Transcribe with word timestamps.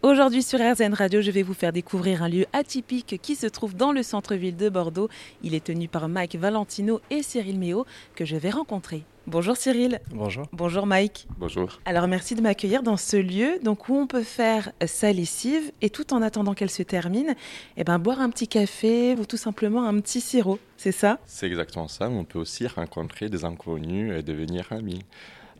Aujourd'hui 0.00 0.44
sur 0.44 0.60
RZN 0.60 0.94
Radio, 0.94 1.20
je 1.22 1.32
vais 1.32 1.42
vous 1.42 1.54
faire 1.54 1.72
découvrir 1.72 2.22
un 2.22 2.28
lieu 2.28 2.46
atypique 2.52 3.18
qui 3.20 3.34
se 3.34 3.48
trouve 3.48 3.74
dans 3.74 3.90
le 3.90 4.04
centre-ville 4.04 4.56
de 4.56 4.68
Bordeaux. 4.68 5.08
Il 5.42 5.56
est 5.56 5.64
tenu 5.64 5.88
par 5.88 6.08
Mike 6.08 6.36
Valentino 6.36 7.00
et 7.10 7.24
Cyril 7.24 7.58
Méo 7.58 7.84
que 8.14 8.24
je 8.24 8.36
vais 8.36 8.50
rencontrer. 8.50 9.02
Bonjour 9.26 9.56
Cyril. 9.56 10.00
Bonjour. 10.14 10.46
Bonjour 10.52 10.86
Mike. 10.86 11.26
Bonjour. 11.36 11.80
Alors 11.84 12.06
merci 12.06 12.36
de 12.36 12.40
m'accueillir 12.40 12.84
dans 12.84 12.96
ce 12.96 13.16
lieu 13.16 13.58
donc 13.64 13.88
où 13.88 13.96
on 13.96 14.06
peut 14.06 14.22
faire 14.22 14.70
sa 14.86 15.12
lessive 15.12 15.72
et 15.82 15.90
tout 15.90 16.14
en 16.14 16.22
attendant 16.22 16.54
qu'elle 16.54 16.70
se 16.70 16.84
termine, 16.84 17.34
eh 17.76 17.82
ben 17.82 17.98
boire 17.98 18.20
un 18.20 18.30
petit 18.30 18.46
café 18.46 19.16
ou 19.18 19.26
tout 19.26 19.36
simplement 19.36 19.84
un 19.84 19.98
petit 20.00 20.20
sirop, 20.20 20.60
c'est 20.76 20.92
ça? 20.92 21.18
C'est 21.26 21.48
exactement 21.48 21.88
ça, 21.88 22.08
on 22.08 22.24
peut 22.24 22.38
aussi 22.38 22.68
rencontrer 22.68 23.28
des 23.28 23.44
inconnus 23.44 24.16
et 24.16 24.22
devenir 24.22 24.70
amis. 24.70 25.02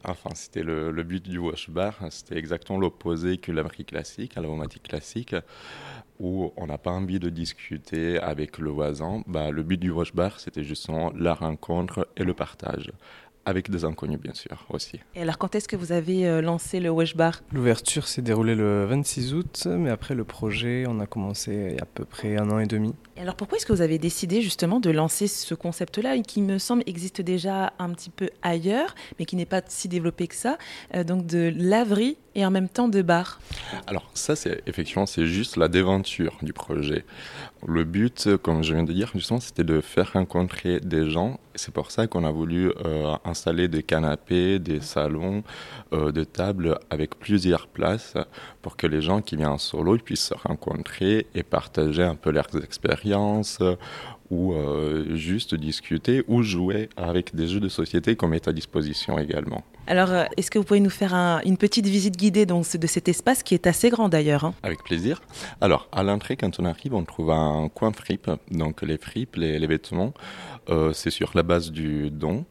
Enfin, 0.05 0.31
c'était 0.35 0.63
le, 0.63 1.03
but 1.03 1.29
du 1.29 1.39
wash 1.39 1.71
bar. 1.71 1.95
C'était 2.11 2.37
exactement 2.37 2.79
l'opposé 2.79 3.39
que 3.39 3.53
l'Amérique 3.53 3.89
classique, 3.89 4.35
l'aromatique 4.37 4.85
classique, 4.85 5.35
où 6.21 6.53
on 6.57 6.67
n'a 6.67 6.79
pas 6.79 6.91
envie 6.91 7.19
de 7.19 7.31
discuter 7.31 8.19
avec 8.19 8.59
le 8.59 8.71
voisin. 8.71 9.23
Bah, 9.27 9.51
le 9.51 9.63
but 9.63 9.79
du 9.79 9.91
wash 9.91 10.15
bar, 10.15 10.41
c'était 10.41 10.65
justement 10.65 11.13
la 11.15 11.35
rencontre 11.35 12.09
et 12.17 12.25
le 12.25 12.35
partage 12.35 12.93
avec 13.49 13.71
des 13.71 13.85
inconnus 13.85 14.21
bien 14.21 14.35
sûr 14.35 14.67
aussi. 14.71 15.01
Et 15.15 15.23
alors 15.23 15.39
quand 15.39 15.55
est-ce 15.55 15.69
que 15.69 15.77
vous 15.77 15.93
avez 15.93 16.27
euh, 16.27 16.43
lancé 16.43 16.81
le 16.81 16.91
Wash 16.91 17.17
Bar? 17.17 17.41
L'ouverture 17.53 18.07
s'est 18.07 18.23
déroulée 18.23 18.55
le 18.55 18.85
26 18.85 19.35
août, 19.35 19.67
mais 19.67 19.91
après 19.91 20.15
le 20.15 20.25
projet, 20.25 20.85
on 20.87 21.01
a 21.01 21.07
commencé 21.07 21.69
il 21.71 21.77
y 21.77 21.79
a 21.79 21.83
à 21.83 21.87
peu 21.87 22.05
près 22.05 22.37
un 22.37 22.51
an 22.51 22.59
et 22.59 22.67
demi. 22.67 22.95
Et 23.17 23.23
alors 23.23 23.35
pourquoi 23.35 23.57
est-ce 23.57 23.67
que 23.67 23.73
vous 23.73 23.81
avez 23.81 23.99
décidé 23.99 24.43
justement 24.43 24.81
de 24.81 24.91
lancer 24.91 25.27
ce 25.27 25.55
concept-là, 25.55 26.19
qui 26.19 26.43
me 26.43 26.59
semble 26.59 26.83
existe 26.87 27.21
déjà 27.21 27.73
un 27.79 27.91
petit 27.91 28.11
peu 28.11 28.29
ailleurs, 28.43 28.95
mais 29.19 29.25
qui 29.25 29.37
n'est 29.37 29.47
pas 29.47 29.63
si 29.67 29.89
développé 29.89 30.29
que 30.29 30.35
ça, 30.35 30.59
euh, 30.95 31.05
donc 31.05 31.27
de 31.27 31.53
laverie 31.57 32.17
et 32.35 32.45
en 32.45 32.51
même 32.51 32.69
temps 32.69 32.89
de 32.89 33.03
bar? 33.03 33.41
Alors 33.87 34.09
ça, 34.15 34.37
c'est 34.37 34.63
effectivement, 34.67 35.07
c'est 35.07 35.27
juste 35.27 35.57
la 35.57 35.69
déventure 35.69 36.37
du 36.43 36.53
projet. 36.53 37.05
Le 37.67 37.85
but, 37.85 38.37
comme 38.37 38.63
je 38.63 38.75
viens 38.75 38.85
de 38.85 38.93
dire, 38.93 39.11
justement, 39.15 39.41
c'était 39.41 39.65
de 39.65 39.81
faire 39.81 40.13
rencontrer 40.13 40.79
des 40.81 41.11
gens. 41.11 41.41
C'est 41.55 41.75
pour 41.75 41.91
ça 41.91 42.07
qu'on 42.07 42.25
a 42.25 42.31
voulu 42.31 42.71
euh, 42.85 43.17
installer 43.39 43.69
des 43.69 43.85
canapés, 43.85 44.59
des 44.59 44.81
salons, 44.81 45.45
euh, 45.93 46.11
des 46.11 46.27
tables 46.27 46.77
avec 46.91 47.17
plusieurs 47.21 47.69
places 47.69 48.15
pour 48.63 48.77
que 48.77 48.89
les 48.89 49.01
gens 49.01 49.21
qui 49.23 49.37
viennent 49.37 49.49
en 49.49 49.59
solo 49.59 49.97
puissent 49.97 50.29
se 50.29 50.35
rencontrer 50.35 51.27
et 51.37 51.45
partager 51.45 52.03
un 52.03 52.17
peu 52.17 52.31
leurs 52.33 52.57
expériences 52.63 53.61
ou 54.31 54.53
euh, 54.53 55.17
juste 55.17 55.55
discuter 55.55 56.23
ou 56.29 56.43
jouer 56.43 56.89
avec 56.97 57.35
des 57.35 57.47
jeux 57.47 57.61
de 57.61 57.69
société 57.69 58.17
qu'on 58.17 58.29
met 58.29 58.49
à 58.49 58.53
disposition 58.53 59.19
également. 59.19 59.65
Alors, 59.87 60.11
euh, 60.11 60.25
est-ce 60.37 60.51
que 60.51 60.59
vous 60.59 60.65
pouvez 60.65 60.81
nous 60.81 60.91
faire 60.91 61.15
une 61.47 61.57
petite 61.57 61.87
visite 61.87 62.17
guidée 62.17 62.45
donc, 62.45 62.77
de 62.77 62.87
cet 62.87 63.09
espace 63.09 63.43
qui 63.43 63.55
est 63.55 63.67
assez 63.67 63.89
grand 63.89 64.09
d'ailleurs 64.11 64.45
hein? 64.45 64.55
Avec 64.63 64.85
plaisir. 64.85 65.23
Alors, 65.61 65.89
à 65.93 66.03
l'entrée, 66.03 66.37
quand 66.37 66.61
on 66.61 66.67
arrive, 66.67 66.95
on 66.95 67.05
trouve 67.05 67.31
un 67.31 67.71
coin 67.73 67.93
fripe. 67.93 68.31
Donc, 68.51 68.83
les 68.83 68.99
fripes, 68.99 69.37
les, 69.37 69.67
vêtements, 69.67 70.13
euh, 70.69 70.93
c'est 70.93 71.11
sur 71.11 71.31
la 71.35 71.43
base 71.43 71.71
du 71.71 72.11
don. 72.11 72.45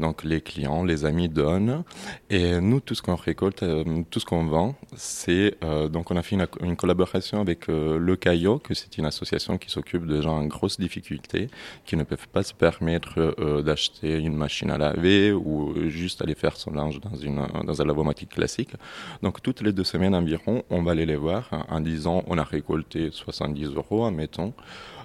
Donc 0.00 0.24
les 0.24 0.40
clients, 0.40 0.84
les 0.84 1.04
amis 1.04 1.28
donnent. 1.28 1.84
Et 2.30 2.60
nous, 2.60 2.80
tout 2.80 2.94
ce 2.94 3.02
qu'on 3.02 3.14
récolte, 3.14 3.62
euh, 3.62 4.02
tout 4.10 4.20
ce 4.20 4.26
qu'on 4.26 4.44
vend, 4.44 4.74
c'est... 4.94 5.56
Euh, 5.64 5.88
donc 5.88 6.10
on 6.10 6.16
a 6.16 6.22
fait 6.22 6.36
une, 6.60 6.76
collaboration 6.76 7.40
avec 7.40 7.68
euh, 7.68 7.98
Le 7.98 8.16
Caillot, 8.16 8.58
que 8.58 8.74
c'est 8.74 8.98
une 8.98 9.06
association 9.06 9.58
qui 9.58 9.70
s'occupe 9.70 10.06
de 10.06 10.20
gens 10.20 10.36
en 10.38 10.46
grosse 10.46 10.78
difficulté, 10.78 11.48
qui 11.84 11.96
ne 11.96 12.04
peuvent 12.04 12.28
pas 12.28 12.42
se 12.42 12.54
permettre 12.54 13.34
d'acheter 13.62 14.18
une 14.18 14.36
machine 14.36 14.70
à 14.70 14.78
laver 14.78 15.32
ou 15.32 15.74
juste 15.88 16.22
aller 16.22 16.34
faire 16.34 16.56
son 16.56 16.72
linge 16.72 17.00
dans, 17.00 17.16
une, 17.16 17.46
dans 17.64 17.82
un 17.82 17.84
lavomatique 17.84 18.30
classique. 18.30 18.72
Donc 19.22 19.42
toutes 19.42 19.62
les 19.62 19.72
deux 19.72 19.84
semaines 19.84 20.14
environ, 20.14 20.62
on 20.70 20.82
va 20.82 20.92
aller 20.92 21.06
les 21.06 21.16
voir 21.16 21.50
en 21.68 21.80
disant 21.80 22.22
on 22.26 22.38
a 22.38 22.44
récolté 22.44 23.10
70 23.12 23.74
euros, 23.74 24.04
admettons. 24.04 24.52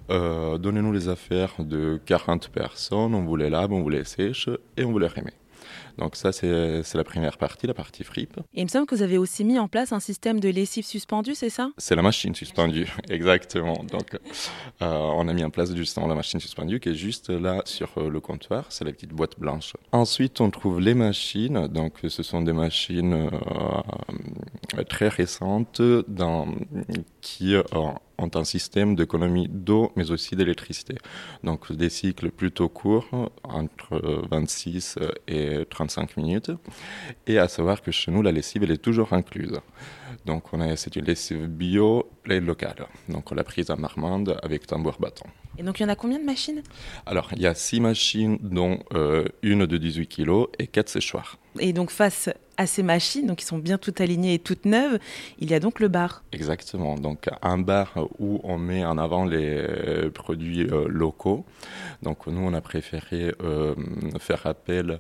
Euh, 0.09 0.57
donnez-nous 0.57 0.91
les 0.91 1.09
affaires 1.09 1.53
de 1.59 1.99
40 2.05 2.49
personnes, 2.49 3.15
on 3.15 3.23
vous 3.23 3.35
les 3.35 3.49
lave, 3.49 3.71
on 3.71 3.81
vous 3.81 3.89
les 3.89 4.03
sèche 4.03 4.49
et 4.77 4.83
on 4.83 4.91
vous 4.91 4.99
les 4.99 5.07
remet. 5.07 5.33
Donc 5.97 6.15
ça, 6.15 6.31
c'est 6.31 6.93
la 6.93 7.03
première 7.03 7.37
partie, 7.37 7.67
la 7.67 7.73
partie 7.73 8.03
fripe. 8.03 8.37
Et 8.53 8.61
il 8.61 8.63
me 8.63 8.69
semble 8.69 8.85
que 8.85 8.95
vous 8.95 9.01
avez 9.01 9.17
aussi 9.17 9.43
mis 9.43 9.59
en 9.59 9.67
place 9.67 9.91
un 9.91 9.99
système 9.99 10.39
de 10.39 10.49
lessive 10.49 10.85
suspendue, 10.85 11.35
c'est 11.35 11.49
ça? 11.49 11.69
C'est 11.77 11.95
la 11.95 12.01
machine 12.01 12.33
suspendue, 12.33 12.87
exactement. 13.09 13.83
Donc 13.91 14.15
euh, 14.81 14.85
on 14.87 15.27
a 15.27 15.33
mis 15.33 15.43
en 15.43 15.49
place 15.49 15.75
justement 15.75 16.07
la 16.07 16.15
machine 16.15 16.39
suspendue 16.39 16.79
qui 16.79 16.89
est 16.89 16.95
juste 16.95 17.29
là 17.29 17.61
sur 17.65 17.89
euh, 17.97 18.09
le 18.09 18.19
comptoir, 18.19 18.65
c'est 18.69 18.85
la 18.85 18.91
petite 18.91 19.11
boîte 19.11 19.39
blanche. 19.39 19.73
Ensuite, 19.91 20.41
on 20.41 20.49
trouve 20.49 20.79
les 20.79 20.93
machines, 20.93 21.67
donc 21.67 21.99
ce 22.07 22.23
sont 22.23 22.41
des 22.41 22.53
machines 22.53 23.29
très 24.89 25.09
récentes 25.09 25.81
dans, 26.07 26.47
qui 27.21 27.55
ont 28.21 28.31
un 28.35 28.43
système 28.43 28.95
d'économie 28.95 29.47
d'eau, 29.49 29.91
mais 29.95 30.11
aussi 30.11 30.35
d'électricité. 30.35 30.95
Donc 31.43 31.71
des 31.71 31.89
cycles 31.89 32.31
plutôt 32.31 32.69
courts, 32.69 33.31
entre 33.43 34.01
26 34.29 34.99
et 35.27 35.65
35 35.69 36.17
minutes. 36.17 36.51
Et 37.27 37.37
à 37.37 37.47
savoir 37.47 37.81
que 37.81 37.91
chez 37.91 38.11
nous, 38.11 38.21
la 38.21 38.31
lessive, 38.31 38.63
elle 38.63 38.71
est 38.71 38.81
toujours 38.81 39.13
incluse. 39.13 39.59
Donc 40.25 40.53
on 40.53 40.61
a, 40.61 40.75
c'est 40.75 40.95
une 40.95 41.05
lessive 41.05 41.47
bio 41.47 42.09
et 42.29 42.39
locale. 42.39 42.87
Donc 43.09 43.31
on 43.31 43.35
l'a 43.35 43.43
prise 43.43 43.69
à 43.69 43.75
Marmande 43.75 44.37
avec 44.43 44.67
tambour 44.67 44.97
bâton. 44.99 45.25
Et 45.57 45.63
donc 45.63 45.79
il 45.79 45.83
y 45.83 45.85
en 45.85 45.89
a 45.89 45.95
combien 45.95 46.19
de 46.19 46.25
machines? 46.25 46.61
Alors 47.05 47.29
il 47.35 47.41
y 47.41 47.47
a 47.47 47.53
six 47.53 47.79
machines, 47.79 48.37
dont 48.41 48.79
euh, 48.93 49.25
une 49.41 49.65
de 49.65 49.77
18 49.77 50.07
kg 50.07 50.47
et 50.59 50.67
quatre 50.67 50.89
séchoirs. 50.89 51.37
Et 51.59 51.73
donc 51.73 51.91
face 51.91 52.29
à 52.57 52.65
ces 52.65 52.83
machines, 52.83 53.27
donc 53.27 53.39
qui 53.39 53.45
sont 53.45 53.57
bien 53.57 53.77
toutes 53.77 54.01
alignées 54.01 54.35
et 54.35 54.39
toutes 54.39 54.65
neuves, 54.65 54.99
il 55.39 55.49
y 55.49 55.53
a 55.53 55.59
donc 55.59 55.79
le 55.79 55.87
bar. 55.87 56.23
Exactement. 56.31 56.95
Donc 56.95 57.29
un 57.41 57.57
bar 57.57 57.93
où 58.19 58.39
on 58.43 58.57
met 58.57 58.85
en 58.85 58.97
avant 58.97 59.25
les 59.25 59.57
euh, 59.57 60.09
produits 60.09 60.63
euh, 60.63 60.87
locaux. 60.87 61.45
Donc 62.01 62.27
nous 62.27 62.41
on 62.41 62.53
a 62.53 62.61
préféré 62.61 63.33
faire 64.19 64.45
appel 64.45 64.99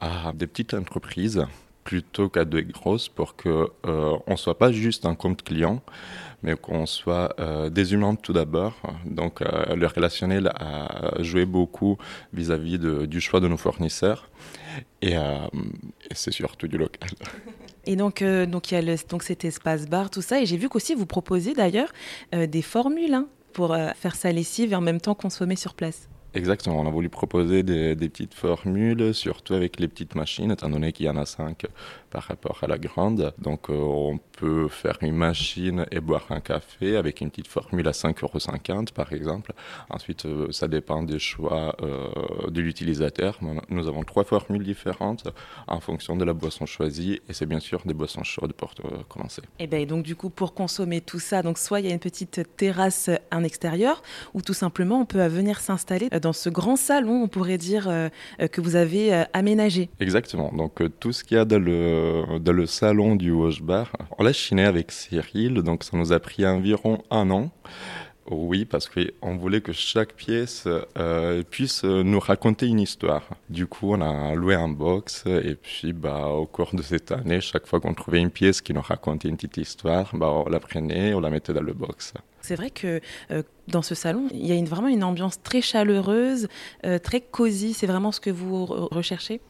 à 0.00 0.32
des 0.34 0.46
petites 0.46 0.74
entreprises 0.74 1.46
plutôt 1.84 2.28
qu'à 2.28 2.44
de 2.44 2.60
grosses 2.60 3.08
pour 3.08 3.36
qu'on 3.36 3.68
euh, 3.86 4.16
ne 4.26 4.36
soit 4.36 4.58
pas 4.58 4.72
juste 4.72 5.04
un 5.04 5.14
compte 5.14 5.42
client, 5.42 5.82
mais 6.42 6.56
qu'on 6.56 6.86
soit 6.86 7.34
euh, 7.38 7.68
des 7.70 7.92
humains 7.92 8.14
tout 8.16 8.32
d'abord. 8.32 8.74
Donc 9.04 9.42
euh, 9.42 9.76
le 9.76 9.86
relationnel 9.86 10.50
a 10.54 11.22
joué 11.22 11.44
beaucoup 11.44 11.98
vis-à-vis 12.32 12.78
du 12.78 13.20
choix 13.20 13.40
de 13.40 13.48
nos 13.48 13.58
fournisseurs 13.58 14.30
et, 15.02 15.14
c'est 16.12 16.32
surtout 16.32 16.66
du 16.66 16.78
local. 16.78 17.10
Et 17.86 17.96
donc, 17.96 18.24
donc 18.24 18.72
il 18.72 18.74
y 18.82 18.90
a 18.90 18.96
donc 19.10 19.22
cet 19.22 19.44
espace 19.44 19.86
bar, 19.86 20.08
tout 20.08 20.22
ça. 20.22 20.40
Et 20.40 20.46
j'ai 20.46 20.56
vu 20.56 20.70
qu'aussi 20.70 20.94
vous 20.94 21.04
proposez 21.04 21.52
d'ailleurs 21.52 21.92
des 22.32 22.62
formules 22.62 23.12
hein, 23.12 23.28
pour 23.52 23.76
faire 23.94 24.16
sa 24.16 24.32
lessive 24.32 24.72
et 24.72 24.74
en 24.74 24.80
même 24.80 25.02
temps 25.02 25.14
consommer 25.14 25.54
sur 25.54 25.74
place. 25.74 26.08
Exactement, 26.34 26.80
on 26.80 26.86
a 26.86 26.90
voulu 26.90 27.08
proposer 27.08 27.62
des, 27.62 27.94
petites 27.94 28.34
formules, 28.34 29.14
surtout 29.14 29.54
avec 29.54 29.78
les 29.78 29.86
petites 29.86 30.16
machines, 30.16 30.50
étant 30.50 30.68
donné 30.68 30.92
qu'il 30.92 31.06
y 31.06 31.08
en 31.08 31.16
a 31.16 31.26
cinq 31.26 31.66
par 32.10 32.24
rapport 32.24 32.58
à 32.62 32.66
la 32.66 32.76
grande. 32.76 33.32
Donc 33.38 33.70
euh, 33.70 33.74
on 33.74 34.18
peut 34.36 34.68
faire 34.68 34.98
une 35.00 35.14
machine 35.14 35.86
et 35.92 36.00
boire 36.00 36.26
un 36.30 36.40
café 36.40 36.96
avec 36.96 37.20
une 37.20 37.30
petite 37.30 37.46
formule 37.46 37.86
à 37.86 37.92
5,50 37.92 38.22
euros 38.22 38.84
par 38.94 39.12
exemple. 39.12 39.52
Ensuite, 39.90 40.26
euh, 40.26 40.50
ça 40.50 40.66
dépend 40.66 41.02
des 41.02 41.20
choix 41.20 41.76
euh, 41.82 42.08
de 42.50 42.60
l'utilisateur. 42.60 43.38
Nous 43.68 43.88
avons 43.88 44.02
trois 44.02 44.24
formules 44.24 44.64
différentes 44.64 45.28
en 45.68 45.78
fonction 45.78 46.16
de 46.16 46.24
la 46.24 46.32
boisson 46.32 46.66
choisie 46.66 47.20
et 47.28 47.32
c'est 47.32 47.46
bien 47.46 47.60
sûr 47.60 47.80
des 47.84 47.94
boissons 47.94 48.24
chaudes 48.24 48.54
pour 48.54 48.74
commencer. 49.08 49.42
Et 49.60 49.68
bien 49.68 49.84
donc 49.84 50.02
du 50.04 50.16
coup 50.16 50.30
pour 50.30 50.54
consommer 50.54 51.00
tout 51.00 51.20
ça, 51.20 51.42
donc 51.42 51.58
soit 51.58 51.80
il 51.80 51.86
y 51.86 51.90
a 51.90 51.92
une 51.92 52.00
petite 52.00 52.56
terrasse 52.56 53.10
en 53.32 53.44
extérieur 53.44 54.02
ou 54.34 54.42
tout 54.42 54.54
simplement 54.54 55.00
on 55.00 55.04
peut 55.04 55.24
venir 55.26 55.60
s'installer 55.60 56.08
dans 56.24 56.32
ce 56.32 56.48
grand 56.48 56.76
salon, 56.76 57.22
on 57.24 57.28
pourrait 57.28 57.58
dire, 57.58 57.86
euh, 57.88 58.08
euh, 58.40 58.48
que 58.48 58.60
vous 58.60 58.76
avez 58.76 59.14
euh, 59.14 59.24
aménagé. 59.34 59.90
Exactement. 60.00 60.50
Donc 60.56 60.82
tout 60.98 61.12
ce 61.12 61.22
qu'il 61.22 61.36
y 61.36 61.40
a 61.40 61.44
dans 61.44 61.62
le, 61.62 62.38
dans 62.40 62.52
le 62.52 62.66
salon 62.66 63.14
du 63.14 63.30
Wash 63.30 63.62
Bar, 63.62 63.92
on 64.18 64.24
l'a 64.24 64.32
chiné 64.32 64.64
avec 64.64 64.90
Cyril, 64.90 65.54
donc 65.54 65.84
ça 65.84 65.96
nous 65.96 66.12
a 66.12 66.18
pris 66.18 66.46
environ 66.46 67.02
un 67.10 67.30
an. 67.30 67.50
Oui, 68.30 68.64
parce 68.64 68.88
qu'on 68.88 69.36
voulait 69.36 69.60
que 69.60 69.72
chaque 69.72 70.14
pièce 70.14 70.66
puisse 71.50 71.84
nous 71.84 72.20
raconter 72.20 72.66
une 72.66 72.80
histoire. 72.80 73.28
Du 73.50 73.66
coup, 73.66 73.92
on 73.92 74.00
a 74.00 74.34
loué 74.34 74.54
un 74.54 74.68
box 74.68 75.24
et 75.26 75.54
puis 75.54 75.92
bah, 75.92 76.28
au 76.28 76.46
cours 76.46 76.74
de 76.74 76.82
cette 76.82 77.12
année, 77.12 77.40
chaque 77.40 77.66
fois 77.66 77.80
qu'on 77.80 77.94
trouvait 77.94 78.20
une 78.20 78.30
pièce 78.30 78.60
qui 78.60 78.72
nous 78.72 78.80
racontait 78.80 79.28
une 79.28 79.36
petite 79.36 79.58
histoire, 79.58 80.10
bah, 80.14 80.30
on 80.30 80.48
la 80.48 80.60
prenait, 80.60 81.14
on 81.14 81.20
la 81.20 81.30
mettait 81.30 81.52
dans 81.52 81.62
le 81.62 81.74
box. 81.74 82.14
C'est 82.44 82.56
vrai 82.56 82.68
que 82.68 83.00
euh, 83.30 83.42
dans 83.68 83.80
ce 83.80 83.94
salon, 83.94 84.28
il 84.30 84.46
y 84.46 84.52
a 84.52 84.54
une, 84.54 84.66
vraiment 84.66 84.88
une 84.88 85.02
ambiance 85.02 85.42
très 85.42 85.62
chaleureuse, 85.62 86.48
euh, 86.84 86.98
très 86.98 87.22
cosy. 87.22 87.72
C'est 87.72 87.86
vraiment 87.86 88.12
ce 88.12 88.20
que 88.20 88.28
vous 88.28 88.66
recherchez? 88.66 89.40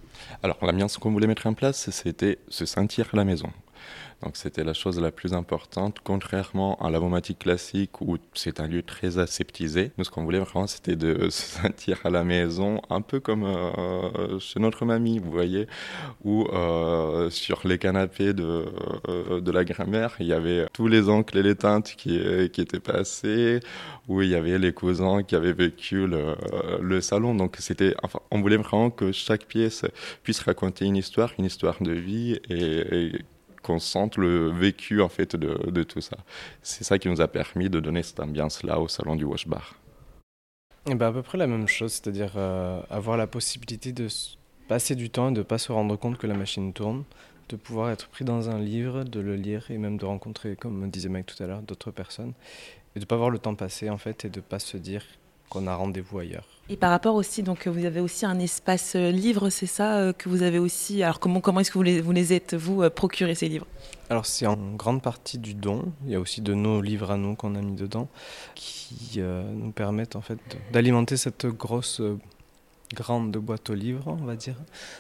Alors, 0.44 0.59
l'ambiance 0.62 0.97
qu'on 0.99 1.11
voulait 1.11 1.27
mettre 1.27 1.49
en 1.49 1.55
place, 1.55 1.91
c'était 1.91 2.38
se 2.49 2.65
sentir 2.67 3.09
à 3.12 3.17
la 3.17 3.25
maison. 3.25 3.50
Donc 4.23 4.37
c'était 4.39 4.65
la 4.65 4.73
chose 4.73 4.99
la 4.99 5.11
plus 5.11 5.35
importante, 5.35 5.99
contrairement 6.03 6.77
à 6.77 6.89
l'avomatique 6.89 7.41
classique 7.41 8.01
où 8.01 8.17
c'est 8.33 8.59
un 8.59 8.67
lieu 8.67 8.83
très 8.83 9.19
aseptisé. 9.19 9.93
Nous, 9.99 10.05
ce 10.05 10.11
qu'on 10.11 10.25
voulait 10.25 10.39
vraiment, 10.39 10.67
c'était 10.67 10.97
de 10.97 11.29
se 11.31 11.61
sentir 11.61 12.01
à 12.05 12.11
la 12.11 12.25
maison, 12.25 12.81
un 12.89 13.03
peu 13.03 13.21
comme 13.21 13.45
euh, 13.45 14.39
chez 14.39 14.61
notre 14.61 14.87
mamie, 14.87 15.19
vous 15.19 15.31
voyez, 15.31 15.67
où 16.25 16.47
euh, 16.47 17.29
sur 17.29 17.61
les 17.67 17.77
canapés 17.77 18.33
de, 18.33 18.65
euh, 19.09 19.41
de 19.43 19.51
la 19.51 19.65
grand-mère, 19.65 20.17
il 20.21 20.27
y 20.27 20.33
avait 20.33 20.67
tous 20.73 20.89
les 20.89 21.09
oncles 21.11 21.37
et 21.37 21.43
les 21.43 21.57
tantes 21.57 21.95
qui, 21.97 22.19
qui 22.51 22.61
étaient 22.63 22.81
passés, 22.81 23.61
où 24.09 24.23
il 24.23 24.31
y 24.31 24.35
avait 24.35 24.59
les 24.59 24.73
cousins 24.73 25.23
qui 25.23 25.37
avaient 25.37 25.53
vécu 25.53 26.07
le, 26.07 26.35
le 26.81 27.01
salon. 27.03 27.35
Donc 27.35 27.57
c'était, 27.59 27.95
enfin, 28.03 28.21
on 28.31 28.41
voulait 28.41 28.57
vraiment 28.57 28.91
que 28.91 29.13
chaque 29.13 29.45
pièce 29.47 29.85
puisse 30.23 30.41
raconter 30.41 30.87
une 30.87 30.97
histoire, 30.97 31.33
une 31.39 31.45
histoire 31.45 31.77
de 31.83 31.93
vie 31.93 32.41
et, 32.49 33.13
qu'on 33.65 33.81
sente 33.81 34.17
le 34.17 34.51
vécu 34.51 35.03
en 35.03 35.09
fait 35.09 35.35
de, 35.35 35.83
tout 35.83 36.01
ça. 36.01 36.17
C'est 36.63 36.85
ça 36.85 36.99
qui 36.99 37.09
nous 37.09 37.21
a 37.21 37.27
permis 37.29 37.69
de 37.69 37.81
donner 37.81 38.03
cette 38.03 38.21
ambiance-là 38.21 38.79
au 38.79 38.87
salon 38.87 39.17
du 39.17 39.25
Wash 39.25 39.49
Bar. 39.49 39.75
Et 40.87 40.91
eh 40.91 40.95
ben 40.95 41.09
à 41.09 41.13
peu 41.13 41.23
près 41.23 41.39
la 41.39 41.47
même 41.47 41.67
chose, 41.67 41.93
c'est-à-dire 41.95 42.35
euh, 42.37 42.81
avoir 42.91 43.17
la 43.17 43.27
possibilité 43.27 43.93
de 43.93 44.07
passer 44.69 44.95
du 44.95 45.09
temps 45.09 45.31
et 45.31 45.33
de 45.33 45.39
ne 45.39 45.43
pas 45.43 45.59
se 45.59 45.73
rendre 45.73 45.97
compte 45.97 46.19
que 46.19 46.27
la 46.27 46.35
machine 46.35 46.75
tourne, 46.75 47.05
de 47.49 47.57
pouvoir 47.57 47.91
être 47.91 48.09
pris 48.09 48.25
dans 48.25 48.51
un 48.51 48.59
livre, 48.59 49.03
de 49.05 49.19
le 49.19 49.35
lire 49.35 49.71
et 49.71 49.79
même 49.79 49.97
de 49.97 50.05
rencontrer, 50.05 50.57
comme 50.57 50.91
disait 50.91 51.09
Mike 51.09 51.27
tout 51.27 51.43
à 51.43 51.47
l'heure, 51.47 51.63
d'autres 51.63 51.91
personnes 51.91 52.35
et 52.95 53.01
de 53.01 53.05
ne 53.05 53.09
pas 53.09 53.17
voir 53.17 53.31
le 53.31 53.39
temps 53.39 53.55
passer 53.55 53.91
en 53.91 53.99
fait 53.99 54.25
et 54.25 54.29
de 54.29 54.39
ne 54.39 54.45
pas 54.45 54.59
se 54.59 54.77
dire 54.77 55.05
qu'on 55.55 55.67
a 55.69 55.75
rendez-vous 55.75 56.19
ailleurs. 56.19 56.45
Et 56.69 56.77
par 56.77 56.91
rapport 56.91 57.15
aussi, 57.15 57.43
donc 57.43 57.69
vous 57.69 57.85
avez 57.85 58.01
aussi 58.01 58.25
un 58.27 58.39
espace 58.39 58.97
euh, 58.97 59.11
livre, 59.11 59.51
c'est 59.51 59.67
ça 59.67 59.97
euh, 59.97 60.12
que 60.12 60.29
vous 60.29 60.43
avez 60.43 60.59
aussi. 60.59 61.03
Alors 61.03 61.21
comment, 61.21 61.41
comment 61.41 61.61
est-ce 61.61 61.71
que 61.71 61.79
vous 61.79 61.83
les, 61.83 62.01
vous 62.01 62.12
les 62.12 62.33
êtes, 62.33 62.55
vous, 62.55 62.83
euh, 62.83 62.91
procuré 62.91 63.35
ces 63.35 63.49
livres? 63.49 63.67
Alors 64.09 64.27
c'est 64.27 64.47
en 64.47 64.56
grande 64.75 65.03
partie 65.03 65.39
du 65.39 65.55
don. 65.55 65.93
Il 66.06 66.12
y 66.12 66.15
a 66.15 66.21
aussi 66.21 66.41
de 66.41 66.55
nos 66.55 66.81
livres 66.81 67.11
à 67.11 67.17
nous 67.17 67.35
qu'on 67.37 67.55
a 67.55 67.61
mis 67.61 67.77
dedans, 67.77 68.09
qui 68.55 69.19
nous 69.19 69.73
permettent 69.73 70.17
en 70.17 70.21
fait 70.21 70.39
d'alimenter 70.73 71.17
cette 71.17 71.47
grosse 71.47 72.03
grande 72.95 73.33
boîte 73.33 73.71
aux 73.71 73.75
livres, 73.75 74.05
on 74.06 74.25
va 74.25 74.37
dire. 74.37 74.56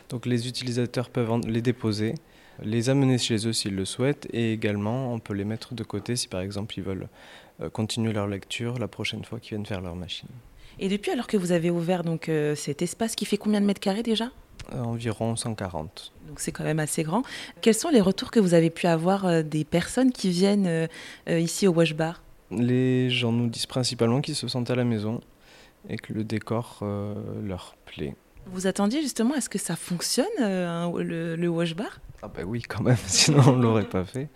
Donc 0.08 0.24
les 0.26 0.48
utilisateurs 0.48 1.10
peuvent 1.10 1.40
les 1.46 1.60
déposer, 1.60 2.14
les 2.62 2.88
amener 2.88 3.18
chez 3.18 3.46
eux 3.46 3.52
s'ils 3.52 3.76
le 3.76 3.84
souhaitent, 3.84 4.26
et 4.32 4.52
également 4.52 5.12
on 5.12 5.18
peut 5.18 5.34
les 5.34 5.44
mettre 5.44 5.74
de 5.74 5.84
côté 5.84 6.16
si 6.16 6.28
par 6.28 6.40
exemple 6.40 6.74
ils 6.78 6.82
veulent 6.82 7.08
continuer 7.72 8.12
leur 8.12 8.26
lecture 8.26 8.78
la 8.78 8.88
prochaine 8.88 9.24
fois 9.24 9.38
qu'ils 9.38 9.50
viennent 9.50 9.66
faire 9.66 9.80
leur 9.80 9.94
machine. 9.96 10.28
Et 10.78 10.88
depuis 10.88 11.10
alors 11.10 11.26
que 11.26 11.36
vous 11.36 11.52
avez 11.52 11.70
ouvert 11.70 12.02
donc 12.02 12.28
euh, 12.28 12.54
cet 12.54 12.82
espace 12.82 13.14
qui 13.14 13.24
fait 13.24 13.36
combien 13.36 13.60
de 13.60 13.66
mètres 13.66 13.80
carrés 13.80 14.02
déjà? 14.02 14.30
Euh, 14.72 14.80
Environ 14.80 15.36
140. 15.36 16.12
Donc 16.28 16.40
c'est 16.40 16.52
quand 16.52 16.64
même 16.64 16.80
assez 16.80 17.02
grand. 17.02 17.22
Quels 17.60 17.74
sont 17.74 17.90
les 17.90 18.00
retours 18.00 18.30
que 18.30 18.40
vous 18.40 18.54
avez 18.54 18.70
pu 18.70 18.86
avoir 18.86 19.26
euh, 19.26 19.42
des 19.42 19.64
personnes 19.64 20.10
qui 20.10 20.30
viennent 20.30 20.88
ici 21.28 21.66
au 21.66 21.72
Wash 21.72 21.94
Bar? 21.94 22.22
Les 22.50 23.10
gens 23.10 23.32
nous 23.32 23.48
disent 23.48 23.66
principalement 23.66 24.20
qu'ils 24.20 24.34
se 24.34 24.48
sentent 24.48 24.70
à 24.70 24.74
la 24.74 24.84
maison 24.84 25.20
et 25.88 25.96
que 25.96 26.12
le 26.12 26.24
décor 26.24 26.82
leur 27.42 27.76
plaît. 27.84 28.14
Vous 28.46 28.66
attendiez 28.66 29.00
justement 29.00 29.34
à 29.34 29.40
ce 29.40 29.48
que 29.48 29.58
ça 29.58 29.76
fonctionne, 29.76 30.26
le, 30.38 31.36
le, 31.36 31.48
Wash 31.48 31.74
Bar? 31.74 32.00
Ah 32.22 32.28
ben 32.28 32.44
oui 32.44 32.62
quand 32.62 32.82
même, 32.82 32.96
sinon 33.06 33.42
on 33.46 33.56
ne 33.56 33.62
l'aurait 33.62 33.88
pas 33.88 34.04
fait. 34.04 34.28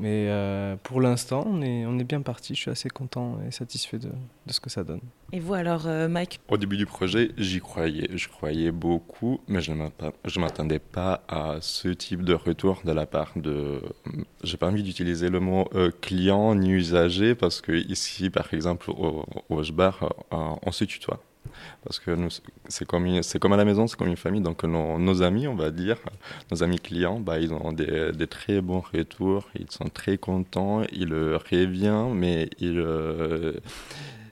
Mais 0.00 0.28
euh, 0.28 0.76
pour 0.84 1.00
l'instant, 1.00 1.44
on 1.44 1.60
est, 1.60 1.84
on 1.84 1.98
est 1.98 2.04
bien 2.04 2.22
parti. 2.22 2.54
Je 2.54 2.60
suis 2.60 2.70
assez 2.70 2.88
content 2.88 3.40
et 3.46 3.50
satisfait 3.50 3.98
de, 3.98 4.08
de 4.46 4.52
ce 4.52 4.60
que 4.60 4.70
ça 4.70 4.84
donne. 4.84 5.00
Et 5.32 5.40
vous 5.40 5.54
alors, 5.54 5.88
euh, 5.88 6.06
Mike? 6.08 6.40
Au 6.48 6.56
début 6.56 6.76
du 6.76 6.86
projet, 6.86 7.32
j'y 7.36 7.58
croyais. 7.58 8.08
Je 8.14 8.28
croyais 8.28 8.70
beaucoup, 8.70 9.40
mais 9.48 9.60
je 9.60 9.72
ne 9.72 10.40
m'attendais 10.40 10.78
pas 10.78 11.22
à 11.28 11.56
ce 11.60 11.88
type 11.88 12.22
de 12.22 12.32
retour 12.32 12.80
de 12.84 12.92
la 12.92 13.06
part 13.06 13.32
de. 13.34 13.82
J'ai 14.44 14.56
pas 14.56 14.68
envie 14.68 14.84
d'utiliser 14.84 15.30
le 15.30 15.40
mot 15.40 15.68
euh, 15.74 15.90
client 16.00 16.54
ni 16.54 16.70
usager 16.70 17.34
parce 17.34 17.60
que 17.60 17.72
ici, 17.72 18.30
par 18.30 18.54
exemple, 18.54 18.90
au, 18.92 19.26
au 19.48 19.62
Bar, 19.72 20.14
on 20.30 20.70
se 20.70 20.84
tutoie 20.84 21.20
parce 21.84 21.98
que 21.98 22.16
c'est 22.68 22.86
comme, 22.86 23.22
c'est 23.22 23.38
comme 23.38 23.52
à 23.52 23.56
la 23.56 23.64
maison, 23.64 23.86
c'est 23.86 23.96
comme 23.96 24.08
une 24.08 24.16
famille. 24.16 24.40
Donc 24.40 24.64
nos, 24.64 25.22
amis, 25.22 25.46
on 25.46 25.54
va 25.54 25.70
dire, 25.70 25.96
nos 26.50 26.62
amis 26.62 26.78
clients, 26.78 27.20
bah, 27.20 27.38
ils 27.38 27.52
ont 27.52 27.72
des, 27.72 28.12
des, 28.12 28.26
très 28.26 28.60
bons 28.60 28.80
retours, 28.80 29.48
ils 29.58 29.70
sont 29.70 29.88
très 29.88 30.18
contents, 30.18 30.82
ils 30.92 31.12
reviennent, 31.12 32.14
mais 32.14 32.50
ils, 32.58 32.78
euh, 32.78 33.54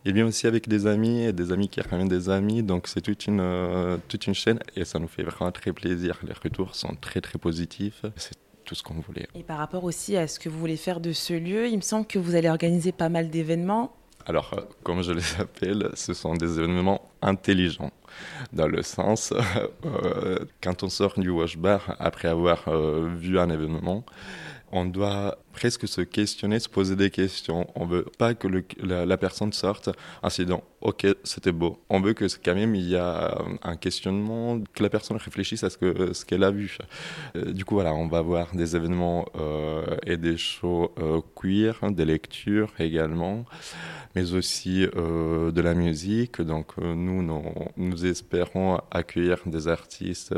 ils 0.05 0.13
viennent 0.13 0.29
aussi 0.29 0.47
avec 0.47 0.69
des 0.69 0.87
amis 0.87 1.25
et 1.25 1.33
des 1.33 1.53
amis 1.53 1.69
qui 1.69 1.81
ramènent 1.81 2.09
des 2.09 2.29
amis. 2.31 2.63
Donc 2.63 2.87
c'est 2.87 3.01
toute 3.01 3.27
une, 3.27 3.41
euh, 3.41 3.97
toute 4.09 4.27
une 4.27 4.35
chaîne 4.35 4.61
et 4.77 4.85
ça 4.85 4.99
nous 4.99 5.09
fait 5.09 5.25
vraiment 5.25 5.51
très 5.51 5.73
plaisir. 5.73 6.19
Les 6.27 6.33
retours 6.33 6.75
sont 6.75 6.95
très 7.01 7.21
très 7.21 7.39
positifs. 7.39 8.05
C'est 8.15 8.37
tout 8.65 8.75
ce 8.75 8.83
qu'on 8.83 8.95
voulait. 8.95 9.29
Et 9.35 9.43
par 9.43 9.59
rapport 9.59 9.85
aussi 9.85 10.17
à 10.17 10.29
ce 10.29 10.39
que 10.39 10.49
vous 10.49 10.59
voulez 10.59 10.77
faire 10.77 11.01
de 11.01 11.13
ce 11.13 11.35
lieu, 11.35 11.69
il 11.69 11.77
me 11.77 11.83
semble 11.83 12.07
que 12.07 12.19
vous 12.19 12.35
allez 12.35 12.49
organiser 12.49 12.93
pas 12.93 13.09
mal 13.09 13.31
d'événements 13.31 13.93
alors, 14.29 14.51
euh, 14.55 14.63
comme 14.83 15.03
je 15.03 15.13
les 15.13 15.23
appelle, 15.41 15.91
ce 15.95 16.13
sont 16.13 16.35
des 16.35 16.59
événements 16.59 17.01
intelligents, 17.23 17.93
dans 18.53 18.69
le 18.69 18.83
sens, 18.83 19.33
euh, 19.85 20.39
quand 20.63 20.83
on 20.83 20.89
sort 20.89 21.19
du 21.19 21.31
wash 21.31 21.57
bar 21.57 21.97
après 21.99 22.29
avoir 22.29 22.69
euh, 22.69 23.09
vu 23.17 23.39
un 23.39 23.51
événement, 23.51 24.05
on 24.73 24.85
doit 24.85 25.39
presque 25.53 25.89
se 25.89 26.03
questionner, 26.03 26.59
se 26.59 26.69
poser 26.69 26.97
des 26.97 27.11
questions. 27.11 27.67
On 27.75 27.87
veut 27.87 28.05
pas 28.19 28.35
que 28.35 28.47
la, 28.83 29.17
personne 29.17 29.53
sorte 29.53 29.89
en 30.23 30.29
se 30.29 30.43
disant 30.43 30.63
ok 30.83 31.07
c'était 31.25 31.53
beau. 31.53 31.79
On 31.89 32.01
veut 32.01 32.13
que 32.13 32.27
quand 32.45 32.55
même 32.55 32.75
il 32.75 32.89
y 32.89 32.97
a 32.97 33.39
un 33.63 33.77
questionnement, 33.77 34.61
que 34.75 34.83
la 34.83 34.91
personne 34.91 35.17
réfléchisse 35.17 35.65
à 35.65 35.71
ce 35.71 35.79
que 35.79 36.13
ce 36.13 36.25
qu'elle 36.25 36.45
a 36.45 36.51
vu. 36.51 36.77
Euh, 37.37 37.53
du 37.53 37.65
coup 37.65 37.75
voilà, 37.75 37.95
on 37.95 38.09
va 38.09 38.21
voir 38.21 38.55
des 38.55 38.77
événements 38.77 39.27
euh, 39.37 39.97
et 40.05 40.17
des 40.17 40.37
shows 40.37 40.93
euh, 40.99 41.21
queer, 41.35 41.79
des 41.91 42.05
lectures 42.05 42.73
également, 42.79 43.47
mais 44.15 44.33
aussi 44.35 44.87
de 44.87 45.61
la 45.61 45.75
musique. 45.75 46.43
Donc 46.43 46.77
nous, 46.79 47.16
nous, 47.23 48.07
espérons 48.07 48.81
accueillir 48.91 49.39
des 49.47 49.69
artistes 49.69 50.35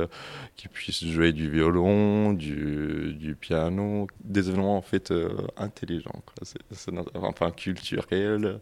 qui 0.57 0.69
puissent 0.69 1.05
jouer 1.05 1.33
du 1.33 1.51
violon, 1.51 2.33
du, 2.33 3.37
piano, 3.41 4.07
des 4.23 4.49
événements 4.49 4.77
en 4.77 4.83
fait 4.83 5.11
euh, 5.11 5.29
intelligents, 5.57 6.23
enfin 7.15 7.51
culturel, 7.51 8.61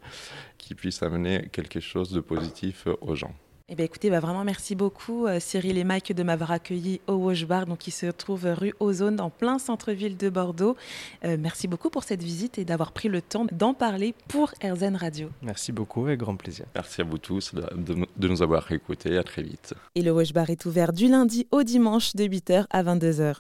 qui 0.59 0.75
puisse 0.75 1.03
amener 1.03 1.49
quelque 1.53 1.81
chose 1.81 2.11
de 2.13 2.21
positif 2.21 2.87
aux 3.01 3.15
gens. 3.15 3.35
Eh 3.69 3.75
bien, 3.75 3.85
écoutez, 3.85 4.11
bah, 4.11 4.21
vraiment 4.21 4.45
merci 4.45 4.77
beaucoup 4.77 5.27
euh, 5.27 5.41
Cyril 5.41 5.77
et 5.77 5.83
Mike 5.83 6.13
de 6.13 6.23
m'avoir 6.23 6.53
accueilli 6.53 7.01
au 7.09 7.15
Wash 7.15 7.47
Bar, 7.47 7.67
donc 7.67 7.79
qui 7.79 7.91
se 7.91 8.07
trouve 8.07 8.45
rue 8.45 8.73
Ozone, 8.79 9.21
en 9.21 9.29
plein 9.29 9.59
centre-ville 9.59 10.17
de 10.17 10.31
Bordeaux. 10.31 10.77
Euh, 11.25 11.37
merci 11.37 11.67
beaucoup 11.67 11.91
pour 11.91 12.05
cette 12.05 12.23
visite 12.23 12.59
et 12.59 12.65
d'avoir 12.65 12.93
pris 12.93 13.09
le 13.09 13.21
temps 13.21 13.45
d'en 13.51 13.75
parler 13.75 14.15
pour 14.29 14.53
RZN 14.63 14.95
Radio. 14.95 15.31
Merci 15.43 15.73
beaucoup, 15.73 16.05
avec 16.05 16.21
grand 16.21 16.37
plaisir. 16.37 16.67
Merci 16.77 17.01
à 17.01 17.05
vous 17.05 17.19
tous 17.19 17.57
de, 17.57 18.07
de 18.17 18.29
nous 18.29 18.41
avoir 18.41 18.71
écoutés. 18.71 19.19
À 19.19 19.25
très 19.25 19.43
vite. 19.43 19.75
Et 19.97 20.03
le 20.03 20.13
Wash 20.13 20.33
Bar 20.33 20.49
est 20.51 20.65
ouvert 20.65 20.93
du 20.93 21.09
lundi 21.09 21.49
au 21.51 21.65
dimanche 21.65 22.15
de 22.15 22.23
8h 22.23 22.67
à 22.71 22.83
22h. 22.85 23.35